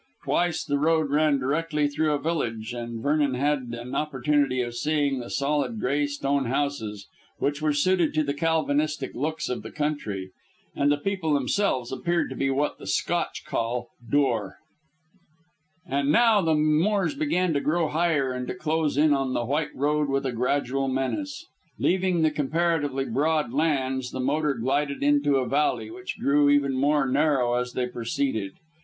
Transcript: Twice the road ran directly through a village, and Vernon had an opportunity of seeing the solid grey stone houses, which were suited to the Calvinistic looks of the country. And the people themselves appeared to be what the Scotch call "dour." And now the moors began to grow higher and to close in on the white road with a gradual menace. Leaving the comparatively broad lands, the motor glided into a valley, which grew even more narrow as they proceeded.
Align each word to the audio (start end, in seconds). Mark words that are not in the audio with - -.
Twice 0.23 0.63
the 0.63 0.79
road 0.79 1.11
ran 1.11 1.37
directly 1.37 1.87
through 1.87 2.11
a 2.11 2.17
village, 2.17 2.73
and 2.73 3.03
Vernon 3.03 3.35
had 3.35 3.59
an 3.77 3.93
opportunity 3.93 4.59
of 4.61 4.73
seeing 4.73 5.19
the 5.19 5.29
solid 5.29 5.79
grey 5.79 6.07
stone 6.07 6.45
houses, 6.45 7.07
which 7.37 7.61
were 7.61 7.71
suited 7.71 8.11
to 8.15 8.23
the 8.23 8.33
Calvinistic 8.33 9.13
looks 9.13 9.47
of 9.47 9.61
the 9.61 9.69
country. 9.69 10.31
And 10.75 10.91
the 10.91 10.97
people 10.97 11.35
themselves 11.35 11.91
appeared 11.91 12.31
to 12.31 12.35
be 12.35 12.49
what 12.49 12.79
the 12.79 12.87
Scotch 12.87 13.43
call 13.45 13.89
"dour." 14.09 14.57
And 15.85 16.11
now 16.11 16.41
the 16.41 16.55
moors 16.55 17.13
began 17.13 17.53
to 17.53 17.59
grow 17.61 17.87
higher 17.87 18.31
and 18.33 18.47
to 18.47 18.55
close 18.55 18.97
in 18.97 19.13
on 19.13 19.35
the 19.35 19.45
white 19.45 19.75
road 19.75 20.09
with 20.09 20.25
a 20.25 20.31
gradual 20.31 20.87
menace. 20.87 21.45
Leaving 21.77 22.23
the 22.23 22.31
comparatively 22.31 23.05
broad 23.05 23.53
lands, 23.53 24.09
the 24.09 24.19
motor 24.19 24.55
glided 24.55 25.03
into 25.03 25.35
a 25.35 25.47
valley, 25.47 25.91
which 25.91 26.17
grew 26.19 26.49
even 26.49 26.73
more 26.75 27.05
narrow 27.07 27.53
as 27.53 27.73
they 27.73 27.85
proceeded. 27.85 28.53